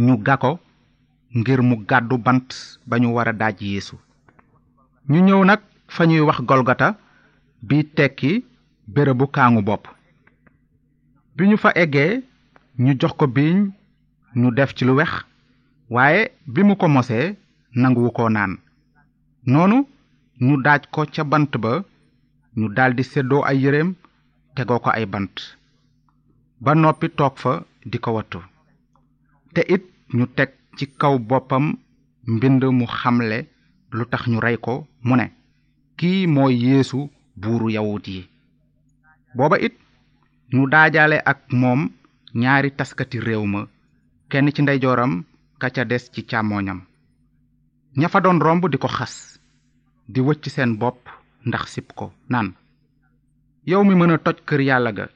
ñu 0.04 0.14
ga 0.26 0.34
ngir 1.38 1.58
mu 1.68 1.74
gàddu 1.88 2.16
bant 2.26 2.46
ba 2.88 2.94
ñu 3.02 3.08
war 3.16 3.28
a 3.32 3.38
daaj 3.40 3.56
yeesu 3.66 3.96
ñu 5.10 5.18
ñëw 5.26 5.42
nag 5.48 5.60
fa 5.94 6.02
ñuy 6.08 6.22
wax 6.28 6.38
golgata 6.48 6.86
bi 7.66 7.76
tekki 7.96 8.30
bérébu 8.94 9.24
kaangu 9.34 9.62
bopp 9.68 9.84
bi 11.34 11.42
ñu 11.48 11.56
fa 11.64 11.70
eggee 11.82 12.12
ñu 12.84 12.92
jox 13.00 13.12
ko 13.18 13.24
biiñ 13.36 13.58
ñu 14.40 14.48
def 14.56 14.70
ci 14.76 14.82
lu 14.88 14.92
wex 14.98 15.12
waaye 15.94 16.22
bi 16.52 16.60
mu 16.68 16.74
ko 16.80 16.86
mosee 16.94 17.26
nanguwu 17.80 18.10
ko 18.16 18.22
naan 18.36 18.52
noonu 19.50 19.76
ñu 20.46 20.54
daaj 20.64 20.82
ko 20.94 21.00
ca 21.14 21.22
bant 21.32 21.52
ba 21.64 21.72
ñu 22.58 22.66
daldi 22.76 23.02
séddoo 23.12 23.42
ay 23.48 23.56
yéreem 23.62 23.88
tegoo 24.56 24.80
ko 24.84 24.90
ay 24.98 25.04
bant 25.12 25.34
ba 26.64 26.70
noppi 26.82 27.06
toog 27.18 27.34
fa 27.42 27.52
di 27.90 27.96
ko 28.04 28.10
wattu 28.18 28.40
te 29.54 29.62
it 29.74 29.84
ñu 30.16 30.26
teg 30.36 30.50
ci 30.76 30.84
kaw 31.00 31.18
boppam 31.18 31.66
mbind 32.32 32.62
mu 32.78 32.84
xamle 32.98 33.38
lu 33.96 34.04
tax 34.10 34.22
ñu 34.30 34.38
rey 34.44 34.56
ko 34.64 34.74
mu 35.06 35.14
ne 35.16 35.26
kii 35.98 36.26
mooy 36.34 36.52
yéesu 36.64 36.98
buuru 37.40 37.68
yawut 37.74 38.04
yi 38.12 38.20
booba 39.36 39.56
it 39.66 39.74
ñu 40.54 40.62
daajaale 40.72 41.18
ak 41.30 41.38
moom 41.60 41.80
ñaari 42.42 42.70
taskati 42.78 43.18
réew 43.26 43.44
ma 43.52 43.60
kenn 44.30 44.48
ci 44.54 44.60
ndeyjooram 44.62 45.12
ka 45.60 45.66
ca 45.74 45.82
des 45.84 46.04
ci 46.12 46.20
càmmooñam 46.30 46.80
ña 47.98 48.08
fa 48.08 48.18
doon 48.20 48.40
romb 48.44 48.64
di 48.70 48.78
ko 48.78 48.88
xas 48.96 49.14
di 50.12 50.20
wëcc 50.26 50.44
seen 50.54 50.72
bopp 50.80 51.00
ndax 51.46 51.64
sib 51.72 51.86
ko 51.98 52.06
naan 52.30 52.48
yow 53.70 53.82
mi 53.84 53.94
mën 53.96 54.14
a 54.14 54.18
toj 54.24 54.38
kër 54.48 54.60
yàlla 54.68 54.90
ga 54.96 55.06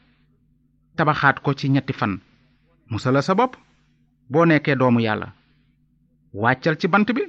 tabaxaat 0.96 1.36
ko 1.44 1.50
ci 1.58 1.66
ñetti 1.70 1.92
fan 2.00 2.14
musala 2.90 3.22
sa 3.22 3.34
bopp 3.40 3.54
boo 4.32 4.44
nekkee 4.48 4.74
doomu 4.80 5.00
yàlla 5.06 5.26
wàccal 6.42 6.74
ci 6.80 6.86
bant 6.92 7.08
bi 7.16 7.22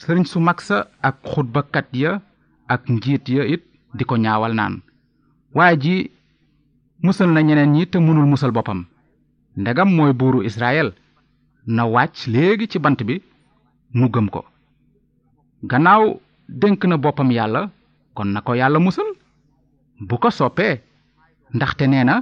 sëriñ 0.00 0.24
su 0.30 0.38
mag 0.46 0.58
sa 0.68 0.76
ak 1.08 1.16
xutbakat 1.30 1.86
ya 2.02 2.10
ak 2.74 2.82
njiit 2.94 3.24
ya 3.36 3.42
it 3.54 3.62
di 3.96 4.02
ko 4.08 4.14
ñaawal 4.24 4.52
naan 4.54 4.74
waa 5.56 5.72
ji 5.82 5.94
musal 7.04 7.28
na 7.32 7.40
ñeneen 7.46 7.72
ñi 7.76 7.82
te 7.92 7.98
mënul 8.04 8.28
musal 8.30 8.52
boppam 8.56 8.80
ndegam 9.60 9.90
mooy 9.96 10.12
buuru 10.20 10.42
Israël 10.50 10.88
na 11.74 11.82
wàcc 11.94 12.16
léegi 12.32 12.68
ci 12.70 12.78
bant 12.84 12.98
bi 13.08 13.16
mu 13.98 14.06
gëm 14.14 14.28
ko 14.34 14.40
gannaaw 15.70 16.04
dénk 16.60 16.82
na 16.86 16.96
boppam 17.04 17.30
yàlla 17.38 17.62
kon 18.14 18.28
na 18.32 18.40
ko 18.46 18.52
yàlla 18.60 18.78
musal 18.82 19.08
bu 20.08 20.14
ko 20.22 20.28
soppee 20.38 20.74
ndaxte 21.54 21.84
nee 21.88 22.04
na 22.08 22.14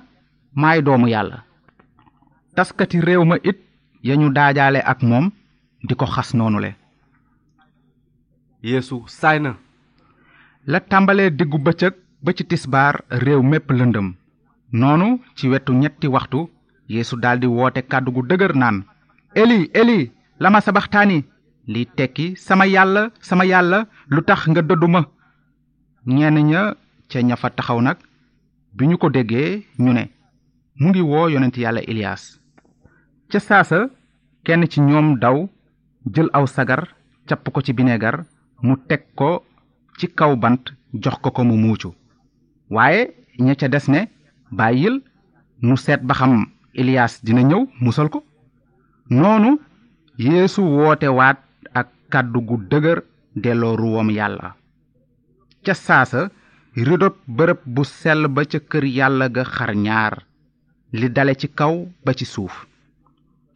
maay 0.61 0.81
doomu 0.87 1.09
yàlla 1.14 1.38
taskati 2.57 3.01
réew 3.07 3.25
ma 3.31 3.37
it 3.51 3.59
ya 4.07 4.15
ñu 4.21 4.29
daajaale 4.37 4.79
ak 4.91 4.99
moom 5.09 5.27
di 5.87 5.93
ko 6.01 6.07
xas 6.15 6.31
noonu 6.39 6.59
le 6.65 6.71
yéesu 8.71 8.97
saay 9.19 9.39
na 9.45 9.51
la 10.71 10.79
tàmbalee 10.91 11.35
diggu 11.39 11.59
bëccëg 11.67 11.95
ba 12.25 12.31
ci 12.37 12.43
tisbaar 12.51 12.95
réew 13.25 13.43
mépp 13.51 13.69
lëndëm 13.79 14.09
noonu 14.81 15.09
ci 15.37 15.45
wetu 15.53 15.73
ñetti 15.83 16.07
waxtu 16.15 16.41
yeesu 16.95 17.15
daldi 17.23 17.47
woote 17.57 17.81
kàddu 17.91 18.11
gu 18.15 18.23
dëgër 18.27 18.55
naan 18.61 18.77
eli 19.43 19.59
eli 19.81 19.99
lama 20.43 20.61
sabaxtaani 20.67 21.19
li 21.73 21.83
tekki 21.97 22.27
sama 22.47 22.65
yàlla 22.75 23.03
sama 23.29 23.45
yàlla 23.53 23.79
lu 24.13 24.21
tax 24.29 24.43
nga 24.49 24.63
ma 24.95 25.01
ñenn 26.17 26.39
ña 26.51 26.63
ca 27.11 27.19
ña 27.27 27.37
fa 27.41 27.49
taxaw 27.57 27.81
nag 27.87 27.99
bi 28.77 28.87
ñu 28.89 28.97
ko 29.03 29.09
déggee 29.15 29.63
ñu 29.83 29.93
ne 29.95 30.05
mu 30.81 30.87
ngi 30.91 31.03
woo 31.11 31.29
yonent 31.33 31.57
yàlla 31.63 31.83
Elias 31.93 32.25
ca 33.35 33.41
saasa 33.43 33.79
kenn 34.47 34.62
ci 34.73 34.79
ñoom 34.91 35.09
daw 35.23 35.37
jël 36.14 36.29
aw 36.38 36.45
sagar 36.55 36.83
capp 37.29 37.45
ko 37.55 37.59
ci 37.67 37.73
bineegar 37.79 38.17
mu 38.67 38.75
teg 38.88 39.03
ko 39.19 39.31
ci 39.99 40.07
kaw 40.19 40.33
bant 40.43 40.64
jox 41.03 41.17
ko 41.23 41.29
ko 41.37 41.43
mu 41.49 41.57
muucu 41.62 41.88
waaye 42.75 43.03
ña 43.45 43.55
ca 43.61 43.67
des 43.73 43.87
ne 43.93 44.00
bàyyil 44.59 44.97
nu 45.67 45.75
seet 45.85 46.03
ba 46.09 46.14
xam 46.19 46.35
Ilias 46.81 47.14
dina 47.25 47.43
ñëw 47.50 47.62
musal 47.85 48.09
ko 48.14 48.21
noonu 49.19 49.50
Yeesu 50.25 50.61
woote 50.76 51.09
waat 51.19 51.38
ak 51.79 51.88
kàddu 52.12 52.38
gu 52.49 52.57
dëgër 52.71 52.99
delloo 53.43 53.76
ruwam 53.81 54.09
yàlla 54.17 54.49
ca 55.64 55.75
saasa 55.87 56.21
ridob 56.87 57.14
bërëb 57.37 57.61
bu 57.75 57.83
sell 57.85 58.23
ba 58.35 58.43
ca 58.50 58.59
kër 58.71 58.85
yàlla 58.99 59.26
ga 59.35 59.43
xar 59.55 59.73
ñaar 59.85 60.14
li 60.99 61.09
dale 61.14 61.35
ci 61.41 61.49
kaw 61.59 61.75
ba 62.05 62.12
ci 62.14 62.25
suuf 62.26 62.57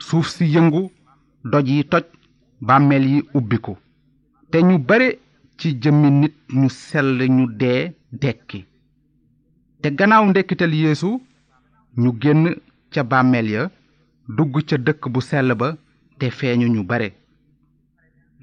suuf 0.03 0.29
si 0.35 0.45
yëngu 0.55 0.83
doj 1.51 1.67
yi 1.77 1.83
toj 1.93 2.05
bàmmeel 2.67 3.05
yi 3.13 3.19
ubbiku 3.39 3.73
te 4.51 4.59
ñu 4.69 4.77
bare 4.89 5.09
ci 5.59 5.69
jëmmi 5.83 6.09
nit 6.21 6.35
ñu 6.61 6.69
sell 6.71 7.19
ñu 7.37 7.45
dee 7.61 7.93
dekki 8.23 8.61
te 9.81 9.89
gannaaw 9.99 10.25
ndekkital 10.31 10.73
yéesu 10.83 11.11
ñu 12.01 12.11
génn 12.23 12.45
ca 12.93 13.03
bàmmeel 13.05 13.49
ya 13.55 13.63
dugg 14.37 14.55
ca 14.69 14.77
dëkk 14.87 15.03
bu 15.13 15.21
sell 15.21 15.49
ba 15.61 15.69
te 16.19 16.27
feeñu 16.39 16.69
ñu 16.75 16.83
bare 16.91 17.09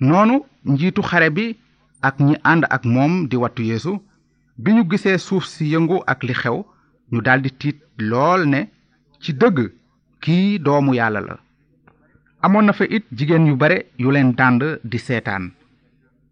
noonu 0.08 0.36
njiitu 0.72 1.02
xare 1.10 1.30
bi 1.38 1.56
ak 2.08 2.16
ñi 2.20 2.36
ànd 2.52 2.64
ak 2.76 2.84
moom 2.94 3.14
di 3.30 3.36
wattu 3.42 3.62
yéesu 3.70 3.94
bi 4.62 4.72
ñu 4.76 4.84
gisee 4.90 5.18
suuf 5.18 5.46
si 5.54 5.64
yëngu 5.74 5.98
ak 6.12 6.20
li 6.28 6.34
xew 6.42 6.60
ñu 7.12 7.20
daldi 7.26 7.50
tiit 7.60 7.80
lool 8.10 8.42
ne 8.52 8.60
ci 9.22 9.32
dëgg 9.42 9.58
kii 10.24 10.60
doomu 10.66 10.94
yàlla 11.00 11.22
la 11.28 11.36
amoon 12.46 12.66
na 12.70 12.74
fa 12.78 12.86
it 12.96 13.06
jigéen 13.18 13.48
yu 13.50 13.56
bare 13.62 13.78
yu 14.02 14.10
leen 14.16 14.30
dànd 14.40 14.62
di 14.92 14.98
seetaan 15.08 15.44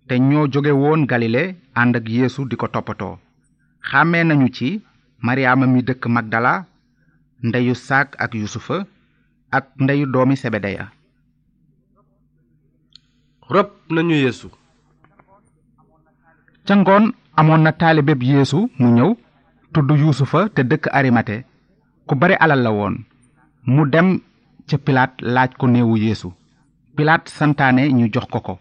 te 0.08 0.14
ñoo 0.30 0.46
jóge 0.54 0.72
woon 0.82 1.02
galile 1.12 1.44
ànd 1.82 1.96
ak 2.00 2.06
yeesu 2.18 2.42
di 2.50 2.56
ko 2.62 2.68
toppatoo 2.74 3.14
xàmmee 3.90 4.24
nañu 4.28 4.48
ci 4.58 4.70
maryaama 5.26 5.66
mi 5.72 5.80
dëkk 5.88 6.04
magdala 6.16 6.54
ndeyu 7.48 7.74
saak 7.88 8.10
ak 8.24 8.32
yusufa 8.42 8.78
ak 9.58 9.66
ndeyu 9.84 10.06
doomi 10.14 10.36
sebedeya 10.42 10.86
rëbb 13.54 13.70
nañu 13.96 14.16
yéesu 14.24 14.48
ca 16.68 16.74
ngoon 16.82 17.06
amoon 17.40 17.62
na 17.66 17.72
taalibeb 17.80 18.22
yéesu 18.32 18.60
mu 18.80 18.88
ñëw 18.98 19.12
tudd 19.74 19.90
yuusufa 20.02 20.42
te 20.56 20.62
dëkk 20.70 20.86
arimaté 20.98 21.38
ku 22.08 22.14
bare 22.20 22.36
alal 22.44 22.62
la 22.66 22.72
woon 22.80 22.96
mu 23.74 23.84
dem 23.96 24.10
ca 24.68 24.78
pilaat 24.86 25.12
laaj 25.36 25.52
ko 25.60 25.66
néewu 25.68 25.96
yeesu 26.06 26.30
pilaat 26.96 27.24
santaane 27.38 27.84
ñu 27.98 28.08
jox 28.14 28.28
ko 28.34 28.40
ko 28.48 28.54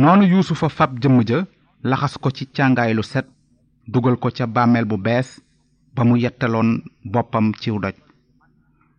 noonu 0.00 0.24
yuusu 0.32 0.54
fa 0.60 0.68
fab 0.68 0.90
jëmm 1.02 1.16
ja 1.28 1.38
laxas 1.90 2.14
ko 2.22 2.28
ci 2.36 2.44
càngaay 2.54 2.92
lu 2.94 3.02
set 3.02 3.26
dugal 3.92 4.16
ko 4.22 4.28
ca 4.36 4.46
bàmmeel 4.54 4.84
bu 4.88 4.96
bees 5.06 5.28
ba 5.94 6.02
mu 6.04 6.16
yettaloon 6.22 6.70
boppam 7.12 7.46
ciw 7.62 7.76
doj 7.82 7.96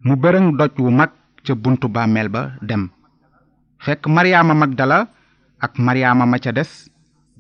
mu 0.06 0.14
bërëng 0.22 0.50
doj 0.60 0.74
wu 0.86 0.92
mag 1.00 1.12
ca 1.46 1.52
buntu 1.62 1.88
bàmmeel 1.96 2.30
ba 2.36 2.42
dem 2.68 2.84
fekk 3.86 4.04
maryaama 4.16 4.54
magdala 4.62 4.98
ak 5.66 5.74
maryaama 5.86 6.26
ma 6.26 6.38
ca 6.44 6.52
des 6.52 6.72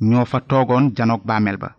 ñoo 0.09 0.25
fa 0.31 0.37
toogoon 0.49 0.85
janoog 0.97 1.23
bàmmeel 1.29 1.57
ba 1.63 1.69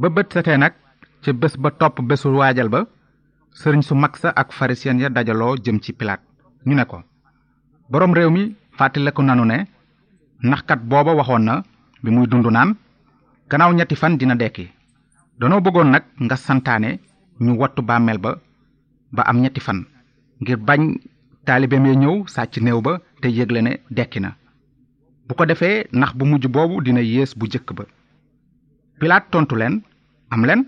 ba 0.00 0.08
bët 0.14 0.34
nag 0.58 0.74
ca 1.22 1.32
bés 1.32 1.54
ba 1.62 1.68
topp 1.80 1.96
bésu 2.08 2.28
waajal 2.40 2.68
ba 2.74 2.80
sëriñ 3.56 3.80
su 3.82 3.94
mag 3.94 4.12
sa 4.20 4.28
ak 4.34 4.52
pharisien 4.52 4.98
ya 5.00 5.08
dajaloo 5.08 5.56
jëm 5.64 5.78
ci 5.80 5.92
pilaat 5.92 6.20
ñu 6.66 6.74
ne 6.74 6.84
ko 6.84 6.98
boroom 7.90 8.12
réew 8.14 8.30
mi 8.30 8.54
fàttaliku 8.76 9.22
nanu 9.22 9.44
ne 9.46 9.58
naxkat 10.48 10.80
booba 10.90 11.12
waxoon 11.18 11.42
na 11.46 11.62
bi 12.02 12.10
muy 12.10 12.26
dund 12.26 12.46
naan 12.50 12.70
gannaaw 13.50 13.72
ñetti 13.74 13.96
fan 13.96 14.16
dina 14.18 14.34
dekki 14.36 14.66
danoo 15.38 15.60
bëggoon 15.64 15.90
nag 15.92 16.04
nga 16.24 16.36
santaane 16.36 16.90
ñu 17.44 17.52
wattu 17.60 17.82
bàmmeel 17.82 18.18
ba 18.18 18.30
ba 19.16 19.22
am 19.22 19.38
ñetti 19.40 19.60
fan 19.66 19.80
ngir 20.40 20.56
bañ 20.66 20.82
taalibeem 21.46 21.84
ya 21.86 21.94
ñëw 22.02 22.14
sàcc 22.34 22.56
néew 22.62 22.80
ba 22.86 22.92
te 23.20 23.28
yégle 23.36 23.60
ne 23.62 23.72
dekki 23.96 24.20
na 24.20 24.30
bu 25.26 25.32
ko 25.34 25.44
defee 25.46 25.84
nax 25.98 26.12
bu 26.16 26.24
mujj 26.26 26.44
boobu 26.54 26.80
dina 26.84 27.00
yées 27.02 27.30
bu 27.38 27.46
jëkk 27.52 27.68
ba 27.78 27.84
pilaat 29.00 29.24
tontu 29.30 29.54
leen 29.56 29.74
am 30.32 30.44
leen 30.48 30.62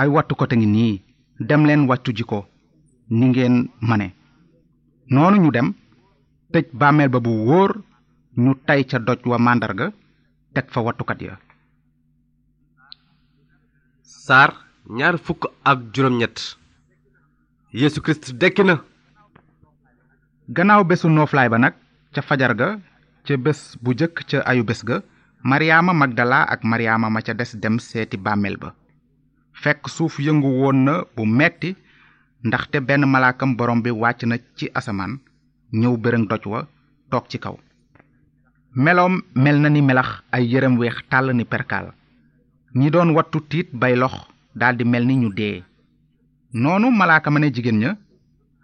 ay 0.00 0.08
wattu 0.14 0.34
ko 0.36 0.46
te 0.48 0.56
ngi 0.56 0.66
nii 0.74 0.96
dem 1.40 1.62
leen 1.68 1.86
wàccu 1.88 2.10
ji 2.16 2.24
ko 2.30 2.38
ni 3.18 3.26
ngeen 3.28 3.56
mane 3.88 4.08
noonu 5.12 5.36
ñu 5.42 5.50
dem 5.56 5.66
tëj 6.52 6.66
bàmmeel 6.80 7.10
ba 7.12 7.18
bu 7.24 7.32
wóor 7.48 7.70
ñu 8.42 8.50
tay 8.66 8.80
ca 8.90 8.96
doj 9.06 9.20
wa 9.30 9.38
màndarga 9.46 9.86
teg 10.54 10.66
fa 10.72 10.80
wattukat 10.86 11.20
ya 11.26 11.34
saar 14.24 14.50
ñaar 14.98 15.16
fukk 15.24 15.42
ak 15.70 15.78
juróom 15.92 16.16
ñett 16.20 16.36
yesu 17.80 17.98
kirist 18.02 18.26
dekki 18.40 18.62
na 18.66 18.74
gannaaw 20.54 20.82
bésu 20.88 21.06
nooflaay 21.10 21.48
ba 21.52 21.58
nag 21.58 21.74
ca 22.12 22.20
fajar 22.28 22.52
ga 22.60 22.68
ca 23.26 23.32
bés 23.44 23.60
bu 23.82 23.90
jëkk 23.98 24.16
ca 24.28 24.38
ayu 24.50 24.62
bés 24.68 24.80
ga 24.88 24.96
mariama 25.50 25.92
magdala 26.00 26.38
ak 26.52 26.60
mariama 26.70 27.06
ma 27.10 27.20
ca 27.26 27.32
des 27.38 27.50
dem 27.62 27.76
seeti 27.88 28.16
bàmmeel 28.26 28.56
ba 28.62 28.68
fekk 29.62 29.88
suuf 29.96 30.14
yëngu 30.26 30.50
woon 30.60 30.78
na 30.86 30.94
bu 31.14 31.22
metti 31.38 31.70
ndaxte 32.46 32.78
benn 32.88 33.04
malaakam 33.12 33.50
borom 33.56 33.80
bi 33.84 33.90
wàcc 34.02 34.20
na 34.28 34.36
ci 34.56 34.66
asamaan 34.78 35.12
ñëw 35.80 35.94
bërëng 36.02 36.26
doj 36.30 36.44
wa 36.52 36.60
toog 37.10 37.24
ci 37.30 37.36
kaw 37.44 37.56
meloom 38.84 39.14
mel 39.44 39.56
na 39.62 39.68
ni 39.72 39.80
melax 39.88 40.10
ay 40.34 40.42
yërëm 40.52 40.74
weex 40.80 40.96
tàll 41.10 41.26
ni 41.34 41.44
perkaal 41.52 41.86
ñi 42.78 42.88
doon 42.92 43.14
wattu 43.16 43.38
tiit 43.50 43.68
bay 43.80 43.94
lox 43.96 44.14
daldi 44.60 44.84
mel 44.92 45.04
ni 45.08 45.14
ñu 45.22 45.28
dee 45.38 45.56
noonu 46.62 46.86
malaaka 46.98 47.28
ma 47.30 47.38
ne 47.40 47.48
jigéen 47.54 47.78
ña 47.82 47.90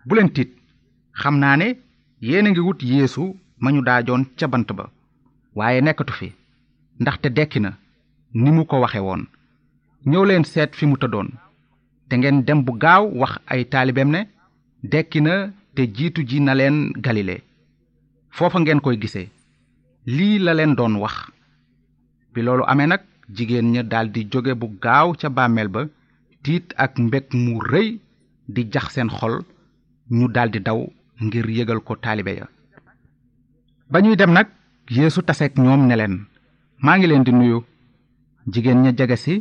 bu 0.06 0.14
tiit 0.34 0.50
xam 1.20 1.34
naa 1.42 1.54
ne 1.60 1.68
yéen 2.26 2.46
a 2.46 2.50
ngi 2.50 2.62
wut 2.66 2.80
yéesu 2.90 3.24
ma 3.62 3.68
ñu 3.72 3.80
daajoon 3.84 4.22
ca 4.38 4.46
bant 4.52 4.68
ba 4.78 4.84
waaye 5.58 5.80
nekkatu 5.82 6.12
fi 6.18 6.28
ndaxte 7.00 7.28
dekki 7.36 7.60
na 7.62 7.70
ni 8.42 8.50
mu 8.56 8.62
ko 8.70 8.76
waxe 8.84 9.00
woon 9.06 9.22
ñëw 10.10 10.24
leen 10.26 10.44
seet 10.52 10.70
fi 10.78 10.84
mu 10.88 10.96
tëddoon 11.00 11.28
te 12.08 12.14
ngeen 12.16 12.38
dem 12.46 12.60
bu 12.66 12.72
gaaw 12.82 13.04
wax 13.20 13.34
ay 13.52 13.60
taalibeem 13.72 14.10
ne 14.12 14.20
dekki 14.92 15.20
na 15.22 15.34
te 15.74 15.82
jiitu 15.96 16.20
ji 16.28 16.38
na 16.40 16.54
leen 16.60 16.76
galile 17.04 17.36
foofa 18.36 18.58
ngeen 18.60 18.80
koy 18.84 18.96
gisee 19.02 19.28
lii 20.16 20.36
la 20.44 20.52
leen 20.54 20.74
doon 20.78 20.94
wax 21.02 21.16
bi 22.34 22.40
loolu 22.46 22.64
amee 22.70 22.86
nag 22.90 23.00
jigéen 23.36 23.68
ña 23.74 23.82
daldi 23.92 24.26
jóge 24.32 24.52
bu 24.60 24.66
gaaw 24.84 25.08
ca 25.20 25.28
bàmmeel 25.36 25.68
ba 25.74 25.82
tiit 26.42 26.66
ak 26.84 26.92
mbég 27.04 27.26
mu 27.42 27.52
rëy 27.72 27.88
di 28.54 28.60
jax 28.72 28.86
seen 28.94 29.08
xol 29.18 29.36
ñu 30.16 30.26
daldi 30.34 30.58
daw 30.66 30.80
ngir 31.24 31.48
yëgal 31.56 31.80
ko 31.86 31.92
taalibe 32.04 32.32
ya 32.38 32.46
ba 33.90 33.98
dem 34.02 34.32
nag 34.34 34.48
yeesu 34.96 35.20
taseek 35.24 35.52
ñoom 35.62 35.82
ne 35.86 35.94
leen 35.96 36.14
maa 36.84 36.96
ngi 36.98 37.06
leen 37.08 37.24
di 37.26 37.32
nuyu 37.32 37.58
jigéen 38.52 38.80
ña 38.84 38.92
jege 38.98 39.16
si 39.24 39.36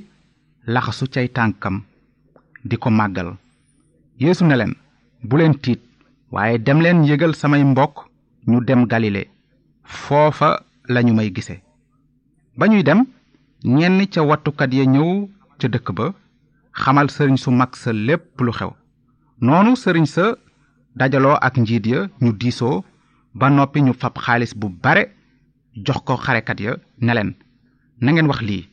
laxasu 0.68 1.08
cay 1.10 1.28
tankam 1.32 1.82
di 2.64 2.78
ko 2.78 2.90
màggal 2.94 3.30
yeesu 4.22 4.46
ne 4.46 4.56
leen 4.58 4.74
bu 5.28 5.38
leen 5.38 5.54
tiit 5.64 5.82
waaye 6.34 6.58
dem 6.66 6.80
leen 6.82 7.00
yëgal 7.10 7.34
samay 7.36 7.64
mbokk 7.64 7.96
ñu 8.50 8.60
dem 8.68 8.86
galile 8.92 9.24
fofa 9.84 10.50
lañu 10.94 11.14
may 11.16 11.30
gise 11.36 11.56
ba 12.58 12.68
ñuy 12.68 12.84
dem 12.84 13.00
ñenn 13.64 14.00
ca 14.14 14.22
wattukat 14.30 14.72
ya 14.78 14.86
ñëw 14.94 15.30
ca 15.60 15.68
dëkk 15.74 15.88
ba 15.98 16.14
xamal 16.82 17.10
sëriñ 17.16 17.38
su 17.38 17.50
mag 17.52 17.72
sa 17.82 17.92
lépp 17.92 18.38
lu 18.46 18.52
xew 18.52 18.72
noonu 19.46 19.76
sëriñ 19.76 20.06
sa 20.16 20.26
dajaloo 20.98 21.38
ak 21.46 21.56
njiit 21.58 21.86
ya 21.94 22.00
ñu 22.22 22.32
diisoo 22.34 22.84
ba 23.40 23.50
noppi 23.50 23.80
ñu 23.82 23.94
fab 24.02 24.16
xaalis 24.24 24.54
bu 24.60 24.68
bare 24.84 25.04
jox 25.86 26.00
ko 26.06 26.14
xarekat 26.26 26.58
ya 26.66 26.72
ne 27.06 27.12
leen 27.14 27.32
na 28.02 28.12
ngeen 28.12 28.30
wax 28.30 28.42
lii 28.50 28.71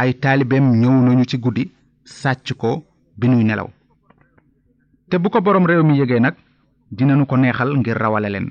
ay 0.00 0.10
taalibeem 0.22 0.66
ñëw 0.82 0.96
nañu 1.06 1.24
ci 1.30 1.36
guddi 1.44 1.64
sàcc 2.20 2.46
ko 2.62 2.70
bi 3.18 3.26
nuy 3.30 3.44
nelaw 3.48 3.68
te 5.08 5.16
bu 5.22 5.28
ko 5.32 5.38
boroom 5.44 5.66
réew 5.70 5.82
mi 5.86 5.94
yëgee 6.00 6.22
nag 6.24 6.36
dinañu 6.98 7.24
ko 7.28 7.34
neexal 7.38 7.70
ngir 7.80 7.98
rawale 8.02 8.28
leen 8.32 8.48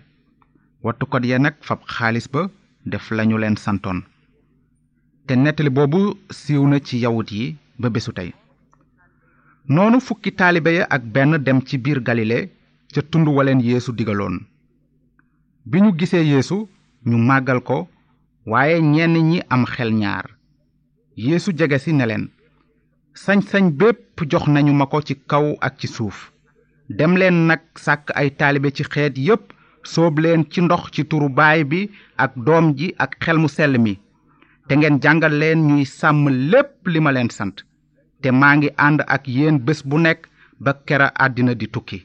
wattukat 0.85 1.23
ya 1.31 1.37
nag 1.39 1.55
fab 1.67 1.79
xaalis 1.93 2.27
ba 2.33 2.41
def 2.91 3.05
lañu 3.17 3.37
leen 3.41 3.57
santoon 3.63 3.99
te 5.25 5.33
nettali 5.37 5.69
boobu 5.77 6.01
siiw 6.39 6.63
na 6.69 6.77
ci 6.87 6.95
yawut 7.03 7.29
yi 7.37 7.45
ba 7.81 7.87
bésu 7.93 8.11
tey 8.17 8.29
noonu 9.73 9.97
fukki 10.07 10.31
taalibe 10.39 10.71
ya 10.77 10.83
ak 10.95 11.03
benn 11.13 11.31
dem 11.45 11.59
ci 11.67 11.75
biir 11.83 11.99
galile 12.07 12.39
ca 12.93 12.99
tund 13.11 13.27
waleen 13.35 13.61
yeesu 13.69 13.89
digaloon 13.97 14.35
bi 15.69 15.77
ñu 15.83 15.91
gisee 15.99 16.25
yéesu 16.31 16.57
ñu 17.09 17.17
màggal 17.27 17.61
ko 17.69 17.77
waaye 18.51 18.77
ñenn 18.93 19.15
ñi 19.29 19.37
am 19.53 19.63
xel 19.75 19.89
ñaar 20.01 20.27
yéesu 21.25 21.51
jege 21.59 21.77
si 21.83 21.91
ne 21.93 22.05
leen 22.09 22.25
sañ-sañ 23.23 23.65
bépp 23.79 24.15
jox 24.31 24.45
nañu 24.53 24.71
ma 24.77 24.85
ko 24.91 24.97
ci 25.07 25.13
kaw 25.29 25.47
ak 25.67 25.73
ci 25.81 25.87
suuf 25.95 26.17
dem 26.97 27.13
leen 27.19 27.37
nag 27.49 27.63
sàkk 27.85 28.05
ay 28.19 28.29
taalibe 28.39 28.69
ci 28.75 28.83
xeet 28.91 29.15
yépp 29.27 29.43
soob 29.91 30.15
leen 30.23 30.41
ci 30.51 30.59
ndox 30.63 30.83
ci 30.95 31.01
turu 31.09 31.27
baay 31.37 31.61
bi 31.69 31.81
ak 32.23 32.31
doom 32.45 32.65
ji 32.77 32.87
ak 33.03 33.11
xel 33.23 33.39
mu 33.43 33.49
sell 33.57 33.73
mi 33.83 33.93
te 34.67 34.73
ngeen 34.79 35.01
jàngal 35.03 35.35
leen 35.43 35.59
ñuy 35.67 35.83
sàmm 35.99 36.23
lépp 36.51 36.71
li 36.93 36.99
ma 37.03 37.11
leen 37.13 37.29
sant 37.37 37.55
te 38.21 38.29
maa 38.39 38.53
ngi 38.55 38.69
ànd 38.87 38.99
ak 39.15 39.23
yéen 39.35 39.57
bés 39.65 39.79
bu 39.89 39.97
nekk 40.05 40.21
ba 40.63 40.71
kera 40.87 41.07
àddina 41.23 41.53
di 41.59 41.67
tukki 41.73 41.99